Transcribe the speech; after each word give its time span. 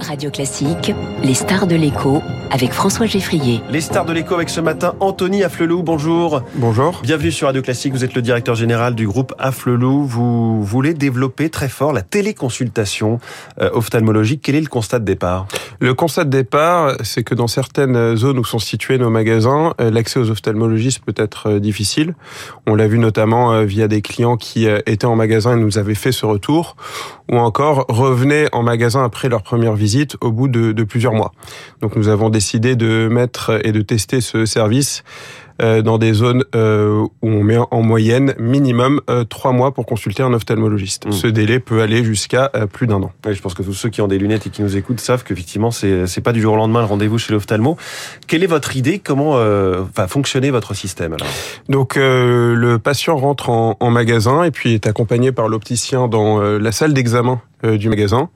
Radio 0.00 0.30
Classique, 0.30 0.92
les 1.22 1.34
stars 1.34 1.66
de 1.66 1.74
l'écho 1.74 2.22
avec 2.50 2.72
François 2.72 3.06
Geffrier. 3.06 3.60
Les 3.70 3.80
stars 3.80 4.04
de 4.04 4.12
l'écho 4.12 4.34
avec 4.34 4.48
ce 4.48 4.60
matin 4.60 4.94
Anthony 5.00 5.42
Afflelou, 5.42 5.82
bonjour. 5.82 6.42
Bonjour. 6.54 7.00
Bienvenue 7.02 7.32
sur 7.32 7.48
Radio 7.48 7.62
Classique, 7.62 7.92
vous 7.92 8.04
êtes 8.04 8.14
le 8.14 8.22
directeur 8.22 8.54
général 8.54 8.94
du 8.94 9.06
groupe 9.06 9.34
Afflelou. 9.38 10.04
Vous 10.04 10.62
voulez 10.62 10.94
développer 10.94 11.50
très 11.50 11.68
fort 11.68 11.92
la 11.92 12.02
téléconsultation 12.02 13.18
euh, 13.60 13.70
ophtalmologique. 13.72 14.42
Quel 14.42 14.54
est 14.54 14.60
le 14.60 14.68
constat 14.68 15.00
de 15.00 15.04
départ? 15.04 15.46
Le 15.80 15.94
constat 15.94 16.24
de 16.24 16.30
départ, 16.30 16.96
c'est 17.02 17.22
que 17.22 17.34
dans 17.34 17.46
certaines 17.46 18.16
zones 18.16 18.38
où 18.38 18.44
sont 18.44 18.58
situés 18.58 18.98
nos 18.98 19.10
magasins, 19.10 19.74
euh, 19.80 19.90
l'accès 19.90 20.18
aux 20.18 20.30
ophtalmologistes 20.30 21.00
peut 21.04 21.14
être 21.16 21.50
euh, 21.50 21.60
difficile. 21.60 22.14
On 22.66 22.74
l'a 22.74 22.88
vu 22.88 22.98
notamment 22.98 23.64
via 23.64 23.88
des 23.88 24.02
clients 24.02 24.36
qui 24.36 24.66
étaient 24.66 25.06
en 25.06 25.16
magasin 25.16 25.56
et 25.56 25.60
nous 25.60 25.78
avaient 25.78 25.94
fait 25.94 26.12
ce 26.12 26.26
retour, 26.26 26.76
ou 27.30 27.36
encore 27.36 27.86
revenaient 27.88 28.48
en 28.52 28.62
magasin 28.62 29.04
après 29.04 29.28
leur 29.28 29.42
première 29.42 29.74
visite 29.74 30.16
au 30.20 30.32
bout 30.32 30.48
de, 30.48 30.72
de 30.72 30.84
plusieurs 30.84 31.14
mois. 31.14 31.32
Donc 31.80 31.96
nous 31.96 32.08
avons 32.08 32.28
décidé 32.28 32.76
de 32.76 33.08
mettre 33.08 33.60
et 33.64 33.72
de 33.72 33.80
tester 33.80 34.20
ce 34.20 34.44
service 34.44 35.02
euh, 35.02 35.47
dans 35.60 35.98
des 35.98 36.12
zones 36.12 36.44
euh, 36.54 37.06
où 37.22 37.28
on 37.28 37.42
met 37.42 37.56
en 37.58 37.82
moyenne 37.82 38.34
minimum 38.38 39.00
euh, 39.10 39.24
trois 39.24 39.52
mois 39.52 39.72
pour 39.72 39.86
consulter 39.86 40.22
un 40.22 40.32
ophtalmologiste. 40.32 41.06
Mmh. 41.06 41.12
Ce 41.12 41.26
délai 41.26 41.60
peut 41.60 41.80
aller 41.82 42.04
jusqu'à 42.04 42.50
plus 42.72 42.86
d'un 42.86 43.02
an. 43.02 43.12
je 43.28 43.40
pense 43.40 43.54
que 43.54 43.62
tous 43.62 43.74
ceux 43.74 43.88
qui 43.88 44.00
ont 44.00 44.08
des 44.08 44.18
lunettes 44.18 44.46
et 44.46 44.50
qui 44.50 44.62
nous 44.62 44.76
écoutent 44.76 45.00
savent 45.00 45.24
qu'effectivement 45.24 45.70
c'est 45.70 46.06
c'est 46.06 46.20
pas 46.20 46.32
du 46.32 46.40
jour 46.40 46.54
au 46.54 46.56
lendemain 46.56 46.80
le 46.80 46.86
rendez-vous 46.86 47.18
chez 47.18 47.32
l'ophtalmo. 47.32 47.76
Quelle 48.26 48.42
est 48.42 48.48
votre 48.48 48.76
idée? 48.76 48.98
Comment 48.98 49.36
va 49.36 50.08
fonctionner 50.08 50.50
votre 50.50 50.74
système 50.74 51.12
alors? 51.12 51.28
Donc 51.68 51.96
le 51.96 52.76
patient 52.78 53.16
rentre 53.16 53.50
en, 53.50 53.76
en, 53.80 53.90
magasin 53.90 54.44
et 54.44 54.50
puis 54.50 54.74
est 54.74 54.86
accompagné 54.86 55.32
par 55.32 55.48
l'opticien 55.48 56.08
dans 56.08 56.40
la 56.40 56.72
salle 56.72 56.92
d'examen 56.92 57.40
du 57.64 57.88
magasin. 57.88 58.30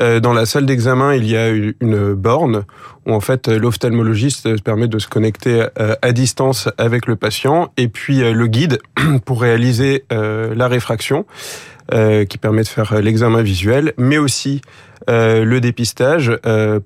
Euh, 0.00 0.20
dans 0.20 0.32
la 0.32 0.46
salle 0.46 0.66
d'examen, 0.66 1.14
il 1.14 1.26
y 1.26 1.36
a 1.36 1.48
une 1.48 2.14
borne 2.14 2.64
où 3.06 3.12
en 3.12 3.20
fait 3.20 3.48
l'ophtalmologiste 3.48 4.62
permet 4.62 4.88
de 4.88 4.98
se 4.98 5.08
connecter 5.08 5.66
euh, 5.78 5.94
à 6.00 6.12
distance 6.12 6.68
avec 6.78 7.06
le 7.06 7.16
patient 7.16 7.72
et 7.76 7.88
puis 7.88 8.22
euh, 8.22 8.32
le 8.32 8.46
guide 8.46 8.78
pour 9.24 9.40
réaliser 9.42 10.04
la 10.10 10.68
réfraction 10.68 11.26
qui 12.28 12.38
permet 12.38 12.62
de 12.62 12.68
faire 12.68 13.00
l'examen 13.00 13.42
visuel, 13.42 13.94
mais 13.98 14.16
aussi 14.16 14.60
le 15.08 15.58
dépistage 15.58 16.32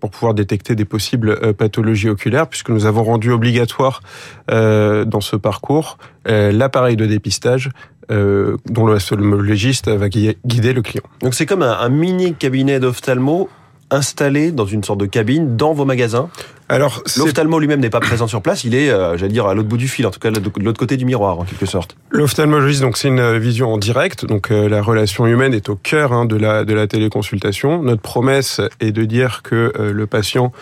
pour 0.00 0.10
pouvoir 0.10 0.32
détecter 0.32 0.74
des 0.74 0.86
possibles 0.86 1.52
pathologies 1.54 2.08
oculaires, 2.08 2.46
puisque 2.46 2.70
nous 2.70 2.86
avons 2.86 3.04
rendu 3.04 3.30
obligatoire 3.30 4.00
dans 4.48 5.20
ce 5.20 5.36
parcours 5.36 5.98
l'appareil 6.26 6.96
de 6.96 7.04
dépistage 7.04 7.70
euh, 8.10 8.56
dont 8.66 8.86
le 8.86 9.40
légiste 9.40 9.88
va 9.88 10.08
guider 10.08 10.72
le 10.72 10.82
client. 10.82 11.04
Donc 11.20 11.34
c'est 11.34 11.46
comme 11.46 11.62
un, 11.62 11.88
mini 11.88 12.34
cabinet 12.34 12.80
d'ophtalmo 12.80 13.48
installé 13.90 14.50
dans 14.50 14.66
une 14.66 14.82
sorte 14.82 15.00
de 15.00 15.06
cabine 15.06 15.56
dans 15.56 15.72
vos 15.72 15.84
magasins 15.84 16.28
alors, 16.70 17.02
l'ophtalmo 17.18 17.58
lui-même 17.58 17.80
n'est 17.80 17.90
pas 17.90 18.00
présent 18.00 18.26
sur 18.26 18.40
place, 18.40 18.64
il 18.64 18.74
est, 18.74 18.88
euh, 18.88 19.18
j'allais 19.18 19.32
dire, 19.32 19.46
à 19.46 19.52
l'autre 19.52 19.68
bout 19.68 19.76
du 19.76 19.86
fil, 19.86 20.06
en 20.06 20.10
tout 20.10 20.18
cas 20.18 20.30
de 20.30 20.40
l'autre 20.64 20.78
côté 20.78 20.96
du 20.96 21.04
miroir, 21.04 21.38
en 21.38 21.44
quelque 21.44 21.66
sorte. 21.66 21.94
L'ophtalmologiste, 22.10 22.80
donc 22.80 22.96
c'est 22.96 23.08
une 23.08 23.36
vision 23.36 23.74
en 23.74 23.76
direct, 23.76 24.24
donc 24.24 24.50
euh, 24.50 24.66
la 24.66 24.80
relation 24.80 25.26
humaine 25.26 25.52
est 25.52 25.68
au 25.68 25.76
cœur 25.76 26.14
hein, 26.14 26.24
de 26.24 26.36
la 26.36 26.64
de 26.64 26.72
la 26.72 26.86
téléconsultation. 26.86 27.82
Notre 27.82 28.00
promesse 28.00 28.62
est 28.80 28.92
de 28.92 29.04
dire 29.04 29.42
que 29.42 29.72
le 29.76 30.06
patient 30.06 30.52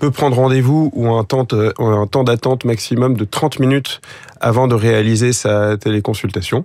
peut 0.00 0.10
prendre 0.10 0.36
rendez-vous 0.36 0.90
ou 0.94 1.08
un 1.08 1.24
temps, 1.24 1.46
un 1.78 2.06
temps 2.06 2.24
d'attente 2.24 2.64
maximum 2.64 3.16
de 3.16 3.24
30 3.24 3.58
minutes 3.58 4.00
avant 4.40 4.68
de 4.68 4.74
réaliser 4.74 5.32
sa 5.32 5.76
téléconsultation. 5.76 6.64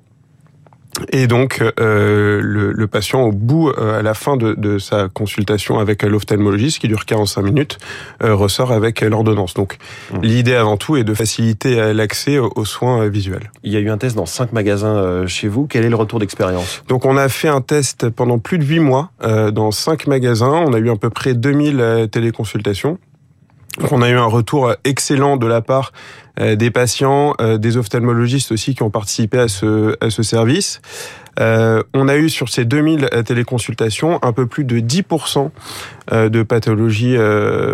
Et 1.10 1.28
donc, 1.28 1.62
euh, 1.80 2.40
le, 2.42 2.72
le, 2.72 2.88
patient, 2.88 3.22
au 3.22 3.32
bout, 3.32 3.70
euh, 3.70 4.00
à 4.00 4.02
la 4.02 4.14
fin 4.14 4.38
de, 4.38 4.54
de 4.54 4.78
sa 4.78 5.10
consultation 5.10 5.80
avec 5.80 6.04
l'ophtalmologiste, 6.04 6.80
qui 6.80 6.88
dure 6.88 7.06
45 7.06 7.42
minutes, 7.42 7.78
euh, 8.24 8.36
ressort 8.36 8.72
avec 8.72 9.02
l'ordonnance. 9.02 9.54
Donc, 9.54 9.78
mmh. 10.12 10.20
l'idée 10.22 10.56
avant 10.56 10.78
tout 10.78 10.98
est 10.98 11.04
de 11.04 11.14
faciliter 11.14 11.94
l'accès 11.94 12.38
aux, 12.38 12.66
soins 12.66 13.08
visuels. 13.08 13.52
Il 13.64 13.72
y 13.72 13.78
a 13.78 13.80
eu 13.80 13.90
un 13.90 13.98
test 13.98 14.16
dans 14.16 14.26
cinq 14.26 14.54
magasins 14.54 15.26
chez 15.28 15.48
vous. 15.48 15.68
Quel 15.68 15.84
est 15.84 15.90
le 15.90 15.96
retour 15.96 16.20
d'expérience? 16.20 16.84
Donc, 16.88 17.06
on 17.06 17.18
a 17.18 17.28
fait 17.30 17.48
un 17.48 17.62
test 17.62 18.10
pendant 18.10 18.40
plus 18.40 18.58
de 18.58 18.64
huit 18.64 18.80
mois 18.80 19.12
dans 19.22 19.72
cinq 19.72 20.08
magasins. 20.08 20.64
On 20.68 20.74
a 20.74 20.80
eu 20.80 20.90
à 20.90 20.96
peu 20.96 21.10
près 21.10 21.34
2000 21.34 22.08
téléconsultations. 22.12 22.98
On 23.80 24.02
a 24.02 24.10
eu 24.10 24.18
un 24.18 24.26
retour 24.26 24.74
excellent 24.84 25.38
de 25.38 25.48
la 25.48 25.62
part 25.62 25.94
euh, 26.40 26.56
des 26.56 26.72
patients, 26.72 27.34
euh, 27.40 27.58
des 27.58 27.78
ophtalmologistes 27.78 28.52
aussi 28.52 28.76
qui 28.76 28.84
ont 28.84 28.90
participé 28.90 29.40
à 29.40 29.48
ce, 29.48 29.96
à 30.02 30.10
ce 30.10 30.24
service. 30.24 30.82
Euh, 31.40 31.82
on 31.94 32.10
a 32.10 32.18
eu 32.18 32.30
sur 32.30 32.50
ces 32.50 32.66
2000 32.66 33.10
téléconsultations 33.26 34.20
un 34.22 34.34
peu 34.34 34.46
plus 34.46 34.66
de 34.66 34.80
10% 34.80 35.50
de 36.12 36.44
pathologies 36.44 37.16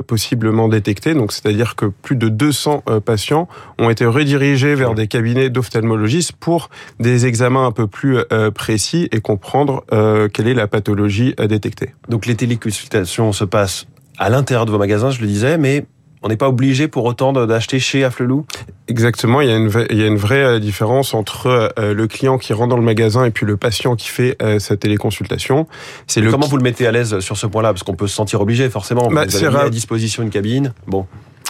possiblement 0.05 0.67
détectées. 0.67 1.15
Donc, 1.15 1.31
c'est-à-dire 1.31 1.75
que 1.75 1.87
plus 1.87 2.15
de 2.15 2.29
200 2.29 2.83
patients 3.03 3.47
ont 3.79 3.89
été 3.89 4.05
redirigés 4.05 4.75
vers 4.75 4.93
des 4.93 5.07
cabinets 5.07 5.49
d'ophtalmologistes 5.49 6.33
pour 6.33 6.69
des 6.99 7.25
examens 7.25 7.65
un 7.65 7.71
peu 7.71 7.87
plus 7.87 8.19
précis 8.53 9.09
et 9.11 9.21
comprendre 9.21 9.83
quelle 10.31 10.47
est 10.47 10.53
la 10.53 10.67
pathologie 10.67 11.33
détectée. 11.49 11.95
Donc, 12.09 12.27
les 12.27 12.35
téléconsultations 12.35 13.31
se 13.31 13.43
passent 13.43 13.87
à 14.17 14.29
l'intérieur 14.29 14.65
de 14.65 14.71
vos 14.71 14.77
magasins, 14.77 15.09
je 15.09 15.21
le 15.21 15.27
disais, 15.27 15.57
mais 15.57 15.85
on 16.23 16.29
n'est 16.29 16.37
pas 16.37 16.49
obligé 16.49 16.87
pour 16.87 17.05
autant 17.05 17.31
d'acheter 17.31 17.79
chez 17.79 18.03
Afflelou 18.03 18.45
Exactement, 18.87 19.41
il 19.41 19.49
y, 19.49 19.51
a 19.51 19.55
une, 19.55 19.71
il 19.89 19.97
y 19.97 20.03
a 20.03 20.07
une 20.07 20.17
vraie 20.17 20.43
euh, 20.43 20.59
différence 20.59 21.13
entre 21.13 21.71
euh, 21.77 21.93
le 21.93 22.07
client 22.07 22.37
qui 22.37 22.53
rentre 22.53 22.69
dans 22.69 22.77
le 22.77 22.83
magasin 22.83 23.25
et 23.25 23.31
puis 23.31 23.45
le 23.45 23.57
patient 23.57 23.95
qui 23.95 24.07
fait 24.07 24.35
euh, 24.41 24.59
sa 24.59 24.77
téléconsultation. 24.77 25.67
C'est 26.07 26.21
le 26.21 26.31
Comment 26.31 26.47
vous 26.47 26.57
le 26.57 26.63
mettez 26.63 26.87
à 26.87 26.91
l'aise 26.91 27.19
sur 27.19 27.37
ce 27.37 27.45
point-là? 27.47 27.73
Parce 27.73 27.83
qu'on 27.83 27.95
peut 27.95 28.07
se 28.07 28.15
sentir 28.15 28.41
obligé 28.41 28.69
forcément. 28.69 29.09
Bah, 29.09 29.25
vous 29.25 29.35
avez 29.43 29.49
mis 29.49 29.61
à 29.61 29.69
disposition 29.69 30.23
une 30.23 30.29
cabine. 30.29 30.73
Bon. 30.87 31.05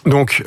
Donc, 0.05 0.43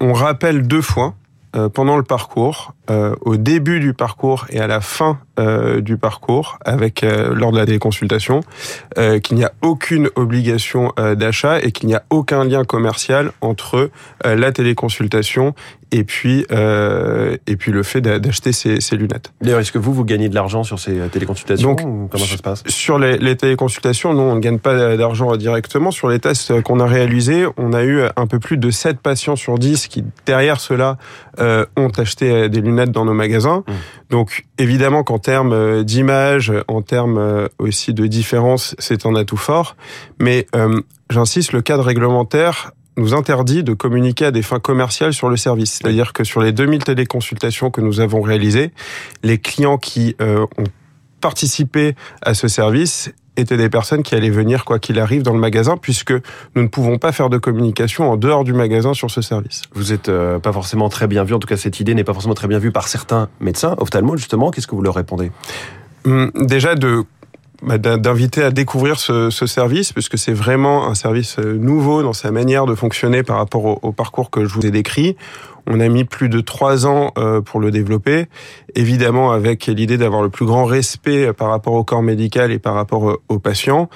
on 0.00 0.12
rappelle 0.12 0.66
deux 0.66 0.82
fois 0.82 1.14
euh, 1.54 1.68
pendant 1.68 1.96
le 1.96 2.02
parcours, 2.02 2.74
euh, 2.90 3.14
au 3.20 3.36
début 3.36 3.78
du 3.78 3.94
parcours 3.94 4.46
et 4.50 4.58
à 4.58 4.66
la 4.66 4.80
fin 4.80 5.20
euh, 5.38 5.80
du 5.80 5.96
parcours, 5.96 6.58
avec 6.64 7.02
lors 7.02 7.52
de 7.52 7.58
la 7.58 7.66
téléconsultation, 7.66 8.40
qu'il 9.22 9.36
n'y 9.36 9.44
a 9.44 9.52
aucune 9.62 10.08
obligation 10.16 10.92
d'achat 10.96 11.60
et 11.60 11.72
qu'il 11.72 11.88
n'y 11.88 11.94
a 11.94 12.04
aucun 12.10 12.44
lien 12.44 12.64
commercial 12.64 13.32
entre 13.40 13.90
la 14.24 14.52
téléconsultation 14.52 15.54
et 15.94 16.02
puis 16.02 16.44
euh, 16.50 17.36
et 17.46 17.56
puis 17.56 17.70
le 17.70 17.84
fait 17.84 18.00
d'acheter 18.00 18.52
ces, 18.52 18.80
ces, 18.80 18.96
lunettes. 18.96 19.32
D'ailleurs, 19.40 19.60
est-ce 19.60 19.70
que 19.70 19.78
vous 19.78 19.94
vous 19.94 20.04
gagnez 20.04 20.28
de 20.28 20.34
l'argent 20.34 20.64
sur 20.64 20.80
ces 20.80 20.96
téléconsultations 21.12 21.68
Donc, 21.68 21.80
ou 21.82 22.08
comment 22.10 22.24
ça 22.24 22.36
se 22.36 22.42
passe? 22.42 22.64
Sur 22.66 22.98
les, 22.98 23.16
les 23.16 23.36
téléconsultations, 23.36 24.12
non, 24.12 24.32
on 24.32 24.34
ne 24.34 24.40
gagne 24.40 24.58
pas 24.58 24.96
d'argent 24.96 25.36
directement. 25.36 25.92
Sur 25.92 26.08
les 26.08 26.18
tests 26.18 26.62
qu'on 26.62 26.80
a 26.80 26.86
réalisés, 26.86 27.46
on 27.56 27.72
a 27.72 27.84
eu 27.84 28.02
un 28.16 28.26
peu 28.26 28.40
plus 28.40 28.56
de 28.56 28.70
7 28.70 28.98
patients 28.98 29.36
sur 29.36 29.56
10 29.56 29.86
qui 29.86 30.04
derrière 30.26 30.58
cela 30.58 30.98
euh, 31.38 31.64
ont 31.76 31.90
acheté 31.96 32.48
des 32.48 32.60
lunettes 32.60 32.90
dans 32.90 33.04
nos 33.04 33.14
magasins. 33.14 33.62
Mmh. 33.66 33.72
Donc 34.10 34.44
évidemment 34.58 35.04
qu'en 35.04 35.18
termes 35.24 35.52
euh, 35.52 35.82
d'image, 35.82 36.52
en 36.68 36.82
termes 36.82 37.18
euh, 37.18 37.48
aussi 37.58 37.94
de 37.94 38.06
différence, 38.06 38.76
c'est 38.78 39.06
un 39.06 39.14
atout 39.16 39.38
fort. 39.38 39.74
Mais 40.20 40.46
euh, 40.54 40.80
j'insiste, 41.10 41.52
le 41.52 41.62
cadre 41.62 41.82
réglementaire 41.82 42.72
nous 42.96 43.14
interdit 43.14 43.64
de 43.64 43.72
communiquer 43.72 44.26
à 44.26 44.30
des 44.30 44.42
fins 44.42 44.60
commerciales 44.60 45.14
sur 45.14 45.28
le 45.28 45.36
service. 45.36 45.72
C'est-à-dire 45.72 46.12
que 46.12 46.22
sur 46.22 46.42
les 46.42 46.52
2000 46.52 46.84
téléconsultations 46.84 47.70
que 47.70 47.80
nous 47.80 48.00
avons 48.00 48.20
réalisées, 48.20 48.70
les 49.22 49.38
clients 49.38 49.78
qui 49.78 50.14
euh, 50.20 50.46
ont 50.58 50.64
participé 51.20 51.96
à 52.22 52.34
ce 52.34 52.46
service 52.46 53.10
étaient 53.36 53.56
des 53.56 53.68
personnes 53.68 54.02
qui 54.02 54.14
allaient 54.14 54.30
venir 54.30 54.64
quoi 54.64 54.78
qu'il 54.78 54.98
arrive 54.98 55.22
dans 55.22 55.32
le 55.32 55.38
magasin 55.38 55.76
puisque 55.76 56.12
nous 56.54 56.62
ne 56.62 56.68
pouvons 56.68 56.98
pas 56.98 57.12
faire 57.12 57.30
de 57.30 57.38
communication 57.38 58.10
en 58.10 58.16
dehors 58.16 58.44
du 58.44 58.52
magasin 58.52 58.94
sur 58.94 59.10
ce 59.10 59.22
service. 59.22 59.62
Vous 59.74 59.92
êtes 59.92 60.08
euh, 60.08 60.38
pas 60.38 60.52
forcément 60.52 60.88
très 60.88 61.06
bien 61.06 61.24
vu, 61.24 61.34
en 61.34 61.38
tout 61.38 61.48
cas 61.48 61.56
cette 61.56 61.80
idée 61.80 61.94
n'est 61.94 62.04
pas 62.04 62.12
forcément 62.12 62.34
très 62.34 62.48
bien 62.48 62.58
vue 62.58 62.72
par 62.72 62.88
certains 62.88 63.28
médecins, 63.40 63.74
ophtalmos 63.78 64.16
justement, 64.16 64.50
qu'est-ce 64.50 64.66
que 64.66 64.74
vous 64.74 64.82
leur 64.82 64.94
répondez? 64.94 65.30
Hum, 66.04 66.30
Déjà 66.34 66.74
de 66.74 67.04
bah, 67.62 67.78
d'inviter 67.78 68.42
à 68.42 68.50
découvrir 68.50 68.98
ce, 68.98 69.30
ce 69.30 69.46
service, 69.46 69.92
puisque 69.92 70.18
c'est 70.18 70.34
vraiment 70.34 70.86
un 70.86 70.94
service 70.94 71.38
euh, 71.38 71.56
nouveau 71.56 72.02
dans 72.02 72.12
sa 72.12 72.30
manière 72.30 72.66
de 72.66 72.74
fonctionner 72.74 73.22
par 73.22 73.38
rapport 73.38 73.82
au, 73.82 73.92
parcours 73.92 74.30
que 74.30 74.44
je 74.44 74.52
vous 74.52 74.66
ai 74.66 74.70
décrit. 74.70 75.16
On 75.66 75.80
a 75.80 75.88
mis 75.88 76.04
plus 76.04 76.28
de 76.28 76.40
trois 76.40 76.86
ans 76.86 77.12
euh, 77.18 77.40
pour 77.40 77.60
le 77.60 77.70
développer, 77.70 78.26
évidemment 78.74 79.32
avec 79.32 79.66
l'idée 79.66 79.96
d'avoir 79.98 80.22
le 80.22 80.28
plus 80.28 80.46
grand 80.46 80.64
respect 80.64 81.32
par 81.32 81.48
rapport 81.48 81.74
au 81.74 81.84
corps 81.84 82.02
médical 82.02 82.52
et 82.52 82.58
par 82.58 82.74
rapport 82.74 83.10
euh, 83.10 83.22
aux 83.28 83.38
patients. 83.38 83.88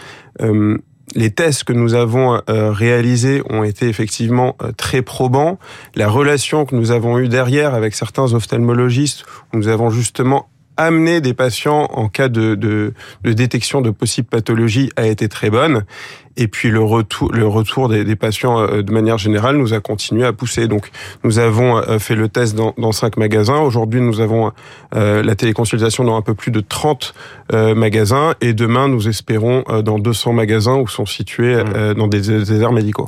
les 1.14 1.30
tests 1.30 1.64
que 1.64 1.72
nous 1.72 1.94
avons 1.94 2.40
réalisés 2.46 3.42
ont 3.48 3.64
été 3.64 3.88
effectivement 3.88 4.56
très 4.76 5.00
probants. 5.00 5.58
La 5.94 6.08
relation 6.08 6.66
que 6.66 6.76
nous 6.76 6.90
avons 6.90 7.18
eue 7.18 7.28
derrière 7.28 7.74
avec 7.74 7.94
certains 7.94 8.34
ophtalmologistes, 8.34 9.24
nous 9.54 9.68
avons 9.68 9.88
justement 9.88 10.50
amener 10.78 11.20
des 11.20 11.34
patients 11.34 11.88
en 11.92 12.08
cas 12.08 12.28
de, 12.28 12.54
de, 12.54 12.94
de 13.24 13.32
détection 13.34 13.82
de 13.82 13.90
possibles 13.90 14.28
pathologies 14.28 14.90
a 14.96 15.06
été 15.06 15.28
très 15.28 15.50
bonne. 15.50 15.84
et 16.38 16.48
puis 16.48 16.70
le 16.70 16.80
retour, 16.80 17.30
le 17.32 17.46
retour 17.46 17.88
des, 17.88 18.04
des 18.04 18.16
patients 18.16 18.64
de 18.66 18.92
manière 18.92 19.18
générale 19.18 19.56
nous 19.56 19.74
a 19.74 19.80
continué 19.80 20.24
à 20.24 20.32
pousser. 20.32 20.68
Donc 20.68 20.90
nous 21.24 21.38
avons 21.38 21.82
fait 21.98 22.14
le 22.14 22.28
test 22.28 22.54
dans, 22.54 22.74
dans 22.78 22.92
cinq 22.92 23.16
magasins. 23.16 23.60
Aujourd'hui, 23.60 24.00
nous 24.00 24.20
avons 24.20 24.52
la 24.92 25.34
téléconsultation 25.34 26.04
dans 26.04 26.16
un 26.16 26.22
peu 26.22 26.34
plus 26.34 26.52
de 26.52 26.60
30 26.60 27.12
magasins 27.52 28.34
et 28.40 28.52
demain, 28.54 28.88
nous 28.88 29.08
espérons 29.08 29.64
dans 29.82 29.98
200 29.98 30.32
magasins 30.32 30.76
où 30.76 30.86
sont 30.86 31.06
situés 31.06 31.56
mmh. 31.56 31.94
dans 31.94 32.06
des 32.06 32.20
déserts 32.20 32.72
médicaux. 32.72 33.06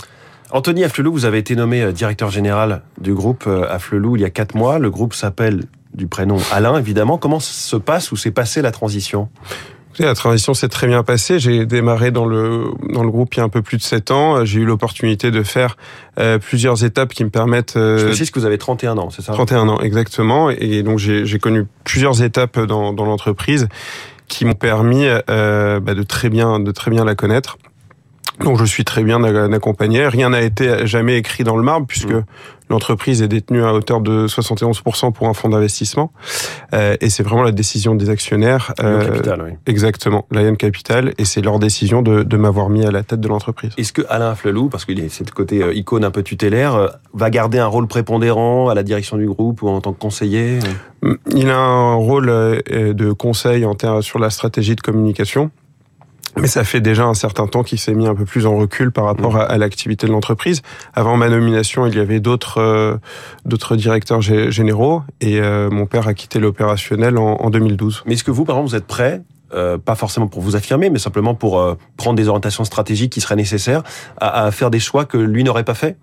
Anthony 0.53 0.83
Afflelou, 0.83 1.13
vous 1.13 1.25
avez 1.27 1.39
été 1.39 1.55
nommé 1.55 1.83
euh, 1.83 1.93
directeur 1.93 2.31
général 2.31 2.83
du 3.01 3.15
groupe 3.15 3.45
euh, 3.47 3.67
Afflelou 3.71 4.17
il 4.17 4.23
y 4.23 4.25
a 4.25 4.31
quatre 4.31 4.57
mois. 4.57 4.79
Le 4.79 4.91
groupe 4.91 5.15
s'appelle 5.15 5.63
du 5.95 6.07
prénom 6.07 6.39
Alain, 6.53 6.79
évidemment. 6.79 7.19
Comment 7.19 7.41
se 7.41 7.77
passe 7.77 8.13
ou 8.13 8.17
s'est 8.17 8.31
passée 8.31 8.63
la 8.63 8.71
transition? 8.73 9.29
La 9.99 10.15
transition 10.15 10.55
s'est 10.55 10.69
très 10.69 10.87
bien 10.87 11.03
passée. 11.03 11.39
J'ai 11.39 11.67
démarré 11.67 12.11
dans 12.11 12.25
le 12.25 12.67
dans 12.93 13.03
le 13.03 13.11
groupe 13.11 13.35
il 13.35 13.39
y 13.39 13.41
a 13.41 13.45
un 13.45 13.49
peu 13.49 13.61
plus 13.61 13.77
de 13.77 13.83
sept 13.83 14.11
ans. 14.11 14.45
J'ai 14.45 14.61
eu 14.61 14.65
l'opportunité 14.65 15.31
de 15.31 15.43
faire 15.43 15.77
euh, 16.19 16.39
plusieurs 16.39 16.85
étapes 16.85 17.13
qui 17.13 17.25
me 17.25 17.31
permettent. 17.31 17.77
Euh, 17.77 17.99
Je 17.99 18.07
précise 18.07 18.31
que 18.31 18.39
vous 18.39 18.47
avez 18.47 18.57
31 18.57 18.99
ans, 18.99 19.11
c'est 19.11 19.23
ça? 19.23 19.33
31 19.33 19.69
ans, 19.69 19.81
exactement. 19.81 20.49
Et 20.49 20.83
donc 20.83 20.99
j'ai 20.99 21.39
connu 21.39 21.67
plusieurs 21.85 22.23
étapes 22.23 22.59
dans, 22.61 22.93
dans 22.93 23.05
l'entreprise 23.05 23.69
qui 24.29 24.45
m'ont 24.45 24.55
permis 24.55 25.07
euh, 25.29 25.81
bah, 25.81 25.95
de 25.95 26.03
très 26.05 26.31
bien 26.31 26.61
de 26.61 26.71
très 26.71 26.91
bien 26.91 27.05
la 27.05 27.17
connaître. 27.17 27.59
Donc 28.45 28.59
je 28.59 28.65
suis 28.65 28.85
très 28.85 29.03
bien 29.03 29.23
accompagné. 29.53 30.07
Rien 30.07 30.31
n'a 30.31 30.41
été 30.41 30.87
jamais 30.87 31.17
écrit 31.17 31.45
dans 31.45 31.57
le 31.57 31.63
marbre 31.63 31.87
puisque 31.87 32.13
mmh. 32.13 32.25
l'entreprise 32.71 33.23
est 33.23 33.29
détenue 33.29 33.63
à 33.63 33.75
hauteur 33.75 34.01
de 34.01 34.27
71% 34.27 35.13
pour 35.13 35.29
un 35.29 35.35
fonds 35.35 35.51
d'investissement. 35.51 36.13
Euh, 36.73 36.97
et 37.01 37.11
c'est 37.11 37.23
vraiment 37.23 37.43
la 37.43 37.53
décision 37.53 37.95
des 37.95 38.09
actionnaires. 38.09 38.73
Euh, 38.81 39.05
Capital, 39.05 39.43
oui. 39.45 39.51
Exactement, 39.67 40.27
Lion 40.31 40.55
Capital. 40.55 41.13
Et 41.19 41.25
c'est 41.25 41.43
leur 41.43 41.59
décision 41.59 42.01
de, 42.03 42.23
de 42.23 42.37
m'avoir 42.37 42.71
mis 42.71 42.85
à 42.85 42.91
la 42.91 43.03
tête 43.03 43.21
de 43.21 43.29
l'entreprise. 43.29 43.73
Est-ce 43.77 43.93
que 43.93 44.03
Alain 44.09 44.35
Flelou, 44.35 44.69
parce 44.69 44.85
qu'il 44.85 45.01
est 45.01 45.11
c'est 45.11 45.31
côté 45.31 45.63
euh, 45.63 45.75
icône 45.75 46.05
un 46.05 46.11
peu 46.11 46.23
tutélaire, 46.23 46.75
euh, 46.75 46.89
va 47.13 47.31
garder 47.31 47.59
un 47.59 47.67
rôle 47.67 47.89
prépondérant 47.89 48.69
à 48.69 48.75
la 48.75 48.83
direction 48.83 49.17
du 49.19 49.27
groupe 49.27 49.63
ou 49.63 49.69
en 49.69 49.81
tant 49.81 49.93
que 49.93 49.99
conseiller 49.99 50.61
Il 51.35 51.51
a 51.51 51.59
un 51.59 51.95
rôle 51.95 52.27
de 52.27 53.13
conseil 53.13 53.65
en 53.65 53.77
sur 54.03 54.19
la 54.19 54.31
stratégie 54.31 54.77
de 54.77 54.81
communication. 54.81 55.51
Mais 56.37 56.47
ça 56.47 56.65
fait 56.65 56.81
déjà 56.81 57.05
un 57.05 57.15
certain 57.15 57.47
temps 57.47 57.63
qu'il 57.63 57.79
s'est 57.79 57.95
mis 57.95 58.07
un 58.07 58.15
peu 58.15 58.25
plus 58.25 58.47
en 58.47 58.57
recul 58.57 58.93
par 58.93 59.05
rapport 59.05 59.35
mmh. 59.35 59.47
à, 59.49 59.59
l'activité 59.59 60.07
de 60.07 60.13
l'entreprise. 60.13 60.63
Avant 60.95 61.17
ma 61.17 61.29
nomination, 61.29 61.87
il 61.87 61.95
y 61.95 61.99
avait 61.99 62.21
d'autres 62.21 62.59
euh, 62.59 62.97
d'autres 63.45 63.77
directeurs 63.77 64.21
généraux 64.21 65.03
et 65.21 65.41
euh, 65.41 65.71
mon 65.71 65.87
père 65.87 66.07
a 66.09 66.15
quitté 66.15 66.39
l'opérationnel 66.39 67.19
en, 67.19 67.37
en, 67.37 67.51
2012. 67.51 68.05
Mais 68.07 68.15
est-ce 68.15 68.25
que 68.25 68.31
vous, 68.31 68.45
par 68.45 68.57
exemple, 68.57 68.71
vous 68.71 68.77
êtes 68.77 68.87
prêt 68.87 69.23
euh, 69.53 69.79
pas 69.79 69.97
forcément 69.97 70.29
pour 70.29 70.43
vous 70.43 70.55
affirmer, 70.55 70.91
mais 70.91 71.01
simplement 71.01 71.35
pour 71.35 71.77
prendre 71.97 72.17
des 72.17 72.29
orientations 72.29 72.63
stratégiques 72.63 73.13
qui 73.13 73.21
seraient 73.21 73.35
nécessaires, 73.35 73.83
à, 74.21 74.45
à 74.45 74.51
faire 74.53 74.71
des 74.71 74.79
choix 74.79 75.07
que 75.07 75.17
lui 75.17 75.43
n'aurait 75.43 75.65
pas 75.65 75.75
fait? 75.75 75.97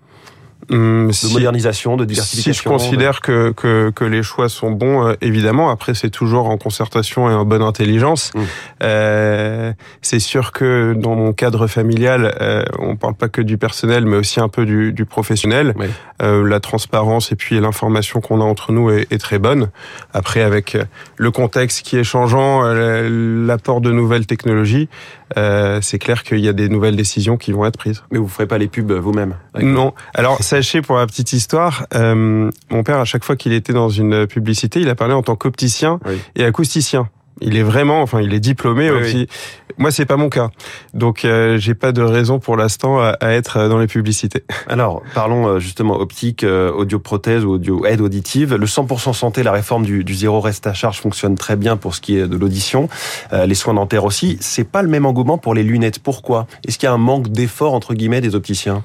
Hum, 0.70 1.10
de 1.10 1.32
modernisation, 1.32 1.96
de 1.96 2.04
diversification. 2.04 2.52
Si 2.52 2.58
je 2.58 2.68
considère 2.68 3.20
que, 3.20 3.52
que, 3.52 3.90
que 3.90 4.04
les 4.04 4.22
choix 4.22 4.48
sont 4.48 4.70
bons, 4.70 5.06
euh, 5.06 5.14
évidemment. 5.22 5.70
Après, 5.70 5.94
c'est 5.94 6.10
toujours 6.10 6.48
en 6.50 6.58
concertation 6.58 7.30
et 7.30 7.32
en 7.32 7.44
bonne 7.44 7.62
intelligence. 7.62 8.32
Hum. 8.34 8.44
Euh, 8.82 9.72
c'est 10.02 10.18
sûr 10.18 10.52
que 10.52 10.94
dans 10.94 11.14
mon 11.14 11.32
cadre 11.32 11.68
familial, 11.68 12.36
euh, 12.40 12.64
on 12.78 12.96
parle 12.96 13.14
pas 13.14 13.28
que 13.28 13.40
du 13.40 13.56
personnel, 13.56 14.04
mais 14.04 14.16
aussi 14.16 14.40
un 14.40 14.48
peu 14.48 14.66
du, 14.66 14.92
du 14.92 15.06
professionnel. 15.06 15.74
Euh, 16.20 16.46
la 16.46 16.58
transparence 16.58 17.30
et 17.30 17.36
puis 17.36 17.60
l'information 17.60 18.20
qu'on 18.20 18.40
a 18.40 18.44
entre 18.44 18.72
nous 18.72 18.90
est, 18.90 19.06
est, 19.12 19.18
très 19.18 19.38
bonne. 19.38 19.70
Après, 20.12 20.42
avec 20.42 20.76
le 21.16 21.30
contexte 21.30 21.82
qui 21.82 21.96
est 21.96 22.04
changeant, 22.04 22.64
euh, 22.64 23.46
l'apport 23.46 23.80
de 23.80 23.92
nouvelles 23.92 24.26
technologies, 24.26 24.88
c'est 25.36 25.98
clair 25.98 26.22
qu'il 26.22 26.40
y 26.40 26.48
a 26.48 26.52
des 26.52 26.68
nouvelles 26.68 26.96
décisions 26.96 27.36
qui 27.36 27.52
vont 27.52 27.64
être 27.64 27.78
prises. 27.78 28.02
Mais 28.10 28.18
vous 28.18 28.28
ferez 28.28 28.46
pas 28.46 28.58
les 28.58 28.68
pubs 28.68 28.92
vous-même 28.92 29.34
Non. 29.60 29.94
Alors 30.14 30.42
sachez 30.42 30.82
pour 30.82 30.96
la 30.96 31.06
petite 31.06 31.32
histoire, 31.32 31.86
euh, 31.94 32.50
mon 32.70 32.82
père 32.82 32.98
à 32.98 33.04
chaque 33.04 33.24
fois 33.24 33.36
qu'il 33.36 33.52
était 33.52 33.72
dans 33.72 33.88
une 33.88 34.26
publicité, 34.26 34.80
il 34.80 34.88
a 34.88 34.94
parlé 34.94 35.14
en 35.14 35.22
tant 35.22 35.36
qu'opticien 35.36 36.00
et 36.36 36.44
acousticien. 36.44 37.08
Il 37.40 37.56
est 37.56 37.62
vraiment, 37.62 38.02
enfin, 38.02 38.20
il 38.20 38.34
est 38.34 38.40
diplômé. 38.40 38.90
aussi. 38.90 39.28
Moi, 39.76 39.92
c'est 39.92 40.06
pas 40.06 40.16
mon 40.16 40.28
cas, 40.28 40.50
donc 40.92 41.24
euh, 41.24 41.56
j'ai 41.56 41.74
pas 41.74 41.92
de 41.92 42.02
raison 42.02 42.40
pour 42.40 42.56
l'instant 42.56 42.98
à, 43.00 43.16
être 43.20 43.68
dans 43.68 43.78
les 43.78 43.86
publicités. 43.86 44.42
Alors, 44.68 45.02
parlons 45.14 45.46
euh, 45.46 45.58
justement 45.60 46.00
optique, 46.00 46.42
euh, 46.42 46.72
audio 46.72 46.98
prothèse 46.98 47.44
ou 47.44 47.52
audio 47.52 47.86
aide 47.86 48.00
auditive. 48.00 48.56
Le 48.56 48.66
100% 48.66 49.12
santé, 49.12 49.44
la 49.44 49.52
réforme 49.52 49.84
du, 49.84 50.02
du, 50.02 50.14
zéro 50.14 50.40
reste 50.40 50.66
à 50.66 50.74
charge 50.74 50.98
fonctionne 50.98 51.36
très 51.36 51.54
bien 51.54 51.76
pour 51.76 51.94
ce 51.94 52.00
qui 52.00 52.18
est 52.18 52.26
de 52.26 52.36
l'audition. 52.36 52.88
Euh, 53.32 53.46
les 53.46 53.54
soins 53.54 53.74
dentaires 53.74 54.04
aussi. 54.04 54.36
C'est 54.40 54.68
pas 54.68 54.82
le 54.82 54.88
même 54.88 55.06
engouement 55.06 55.38
pour 55.38 55.54
les 55.54 55.62
lunettes. 55.62 56.00
Pourquoi? 56.00 56.48
Est-ce 56.66 56.76
qu'il 56.76 56.88
y 56.88 56.90
a 56.90 56.92
un 56.92 56.98
manque 56.98 57.28
d'effort 57.28 57.72
entre 57.72 57.94
guillemets 57.94 58.20
des 58.20 58.34
opticiens? 58.34 58.82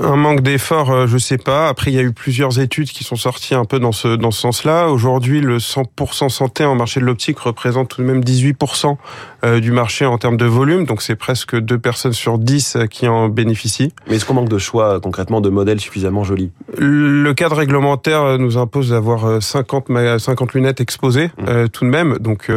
Un 0.00 0.16
manque 0.16 0.40
d'effort, 0.40 0.90
euh, 0.90 1.06
je 1.06 1.18
sais 1.18 1.38
pas. 1.38 1.68
Après, 1.68 1.90
il 1.90 1.94
y 1.94 1.98
a 1.98 2.02
eu 2.02 2.12
plusieurs 2.12 2.60
études 2.60 2.88
qui 2.88 3.04
sont 3.04 3.16
sorties 3.16 3.54
un 3.54 3.64
peu 3.64 3.78
dans 3.78 3.92
ce 3.92 4.16
dans 4.16 4.30
ce 4.30 4.40
sens-là. 4.40 4.88
Aujourd'hui, 4.88 5.40
le 5.40 5.58
100% 5.58 6.28
santé 6.28 6.64
en 6.64 6.74
marché 6.74 7.00
de 7.00 7.04
l'optique 7.04 7.38
représente 7.38 7.88
tout 7.88 8.02
de 8.02 8.06
même 8.06 8.22
18% 8.22 8.96
euh, 9.44 9.60
du 9.60 9.72
marché 9.72 10.06
en 10.06 10.18
termes 10.18 10.36
de 10.36 10.46
volume. 10.46 10.84
Donc, 10.84 11.02
c'est 11.02 11.16
presque 11.16 11.58
deux 11.58 11.78
personnes 11.78 12.12
sur 12.12 12.38
10 12.38 12.76
euh, 12.76 12.86
qui 12.86 13.08
en 13.08 13.28
bénéficient. 13.28 13.92
Mais 14.08 14.16
est-ce 14.16 14.24
qu'on 14.24 14.34
manque 14.34 14.48
de 14.48 14.58
choix 14.58 15.00
concrètement 15.00 15.40
de 15.40 15.50
modèles 15.50 15.80
suffisamment 15.80 16.24
jolis? 16.24 16.50
Le 16.78 17.32
cadre 17.32 17.56
réglementaire 17.56 18.38
nous 18.38 18.56
impose 18.58 18.90
d'avoir 18.90 19.42
50 19.42 19.88
50 20.18 20.54
lunettes 20.54 20.80
exposées 20.80 21.30
mmh. 21.38 21.68
tout 21.68 21.84
de 21.84 21.90
même. 21.90 22.18
Donc, 22.18 22.50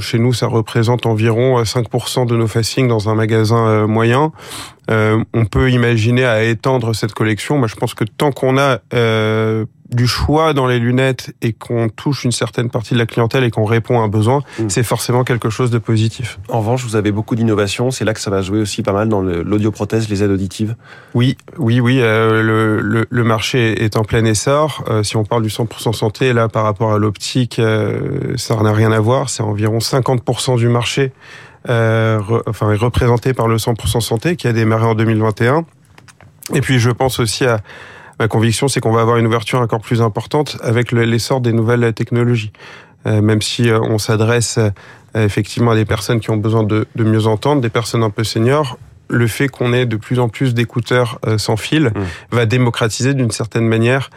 chez 0.00 0.18
nous, 0.18 0.32
ça 0.32 0.46
représente 0.46 1.06
environ 1.06 1.62
5% 1.62 2.26
de 2.26 2.36
nos 2.36 2.46
facings 2.46 2.88
dans 2.88 3.08
un 3.08 3.14
magasin 3.14 3.86
moyen. 3.86 4.32
Euh, 4.90 5.22
on 5.32 5.44
peut 5.44 5.70
imaginer 5.70 6.24
à 6.24 6.42
étendre 6.42 6.94
cette 6.94 7.14
collection. 7.14 7.58
Moi, 7.58 7.68
je 7.68 7.76
pense 7.76 7.94
que 7.94 8.04
tant 8.04 8.32
qu'on 8.32 8.58
a 8.58 8.80
euh, 8.94 9.64
du 9.94 10.06
choix 10.06 10.54
dans 10.54 10.66
les 10.66 10.78
lunettes 10.78 11.34
et 11.42 11.52
qu'on 11.52 11.88
touche 11.88 12.24
une 12.24 12.32
certaine 12.32 12.70
partie 12.70 12.94
de 12.94 12.98
la 12.98 13.06
clientèle 13.06 13.44
et 13.44 13.50
qu'on 13.50 13.64
répond 13.64 14.00
à 14.00 14.04
un 14.04 14.08
besoin, 14.08 14.42
mm. 14.58 14.68
c'est 14.68 14.82
forcément 14.82 15.24
quelque 15.24 15.50
chose 15.50 15.70
de 15.70 15.78
positif. 15.78 16.38
En 16.48 16.60
revanche, 16.60 16.84
vous 16.84 16.96
avez 16.96 17.12
beaucoup 17.12 17.36
d'innovations. 17.36 17.90
C'est 17.90 18.04
là 18.04 18.14
que 18.14 18.20
ça 18.20 18.30
va 18.30 18.42
jouer 18.42 18.60
aussi 18.60 18.82
pas 18.82 18.92
mal 18.92 19.08
dans 19.08 19.22
l'audioprothèse, 19.22 20.08
les 20.08 20.22
aides 20.22 20.30
auditives. 20.30 20.76
Oui, 21.14 21.36
oui, 21.58 21.80
oui. 21.80 21.98
Euh, 22.00 22.42
le, 22.42 23.06
le, 23.08 23.24
marché 23.24 23.84
est 23.84 23.96
en 23.96 24.04
plein 24.04 24.24
essor. 24.24 24.84
Euh, 24.88 25.02
si 25.02 25.16
on 25.16 25.24
parle 25.24 25.42
du 25.42 25.48
100% 25.48 25.92
santé, 25.92 26.32
là, 26.32 26.48
par 26.48 26.64
rapport 26.64 26.92
à 26.92 26.98
l'optique, 26.98 27.58
euh, 27.58 28.34
ça 28.36 28.56
n'a 28.56 28.72
rien 28.72 28.92
à 28.92 29.00
voir. 29.00 29.30
C'est 29.30 29.42
environ 29.42 29.78
50% 29.78 30.56
du 30.56 30.68
marché 30.68 31.12
euh, 31.68 32.20
enfin, 32.46 32.72
est 32.72 32.76
représenté 32.76 33.34
par 33.34 33.48
le 33.48 33.56
100% 33.56 34.00
santé 34.00 34.36
qui 34.36 34.48
a 34.48 34.52
démarré 34.52 34.84
en 34.84 34.94
2021. 34.94 35.64
Et 36.54 36.60
puis 36.60 36.78
je 36.78 36.90
pense 36.90 37.20
aussi 37.20 37.44
à 37.44 37.60
ma 38.18 38.28
conviction, 38.28 38.68
c'est 38.68 38.80
qu'on 38.80 38.92
va 38.92 39.00
avoir 39.00 39.16
une 39.16 39.26
ouverture 39.26 39.60
encore 39.60 39.80
plus 39.80 40.02
importante 40.02 40.56
avec 40.62 40.92
l'essor 40.92 41.40
des 41.40 41.52
nouvelles 41.52 41.92
technologies. 41.92 42.52
Euh, 43.06 43.20
même 43.20 43.42
si 43.42 43.68
euh, 43.68 43.80
on 43.80 43.98
s'adresse 43.98 44.58
euh, 44.58 44.70
effectivement 45.14 45.72
à 45.72 45.74
des 45.74 45.84
personnes 45.84 46.20
qui 46.20 46.30
ont 46.30 46.36
besoin 46.36 46.62
de, 46.62 46.86
de, 46.94 47.04
mieux 47.04 47.26
entendre, 47.26 47.60
des 47.60 47.68
personnes 47.68 48.02
un 48.02 48.10
peu 48.10 48.22
seniors, 48.22 48.78
le 49.08 49.26
fait 49.26 49.48
qu'on 49.48 49.72
ait 49.72 49.86
de 49.86 49.96
plus 49.96 50.20
en 50.20 50.28
plus 50.28 50.54
d'écouteurs 50.54 51.18
sans 51.36 51.58
fil 51.58 51.88
mmh. 51.88 52.00
va 52.30 52.46
démocratiser 52.46 53.12
d'une 53.12 53.30
certaine 53.30 53.66
manière 53.68 54.08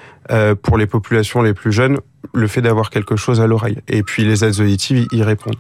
pour 0.62 0.78
les 0.78 0.88
populations 0.88 1.42
les 1.42 1.54
plus 1.54 1.74
jeunes 1.74 2.00
le 2.34 2.48
fait 2.48 2.62
d'avoir 2.62 2.90
quelque 2.92 3.18
chose 3.18 3.42
à 3.42 3.48
l'oreille. 3.48 3.80
Et 3.90 4.04
puis 4.04 4.24
les 4.24 4.46
aides 4.46 4.62
auditives 4.62 5.06
y 5.12 5.22
répondent. 5.22 5.58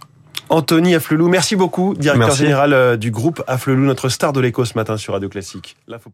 Anthony 0.49 0.95
Afflelou, 0.95 1.27
merci 1.27 1.55
beaucoup, 1.55 1.95
directeur 1.95 2.35
général 2.35 2.73
euh, 2.73 2.97
du 2.97 3.11
groupe 3.11 3.43
Afflelou, 3.47 3.85
notre 3.85 4.09
star 4.09 4.33
de 4.33 4.39
l'écho 4.39 4.65
ce 4.65 4.73
matin 4.75 4.97
sur 4.97 5.13
Radio 5.13 5.29
Classique. 5.29 5.75
L'info 5.87 6.09